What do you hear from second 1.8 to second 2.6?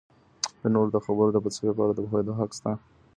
اړه د پوهیدو حق